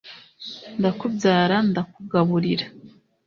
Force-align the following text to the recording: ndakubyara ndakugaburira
ndakubyara 0.79 1.57
ndakugaburira 1.69 2.65